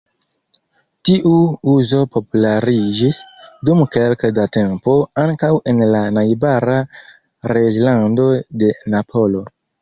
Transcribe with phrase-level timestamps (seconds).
[1.07, 1.33] Tiu
[1.73, 3.19] uzo populariĝis,
[3.69, 6.79] dum kelke da tempo, ankaŭ en la najbara
[7.53, 8.27] "Reĝlando
[8.65, 9.45] de Napolo".